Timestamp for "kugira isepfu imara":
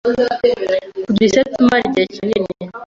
1.05-1.81